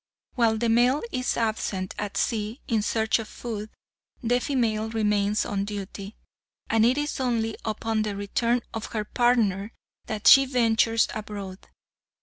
While 0.33 0.57
the 0.57 0.67
male 0.67 1.03
is 1.11 1.37
absent 1.37 1.93
at 1.99 2.17
sea 2.17 2.59
in 2.67 2.81
search 2.81 3.19
of 3.19 3.27
food, 3.27 3.69
the 4.23 4.39
female 4.39 4.89
remains 4.89 5.45
on 5.45 5.63
duty, 5.63 6.15
and 6.71 6.83
it 6.87 6.97
is 6.97 7.19
only 7.19 7.55
upon 7.63 8.01
the 8.01 8.15
return 8.15 8.63
of 8.73 8.87
her 8.93 9.05
partner 9.05 9.73
that 10.07 10.25
she 10.25 10.45
ventures 10.47 11.07
abroad. 11.13 11.67